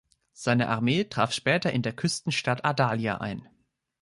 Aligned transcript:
Seine 0.33 0.67
Armee 0.67 1.03
traf 1.03 1.31
später 1.31 1.71
in 1.73 1.83
der 1.83 1.93
Küstenstadt 1.93 2.65
Adalia 2.65 3.17
ein. 3.19 3.47